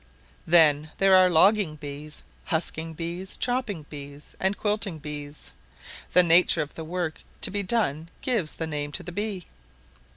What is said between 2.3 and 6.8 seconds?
husking bees, chopping bees, and quilting bees. The nature of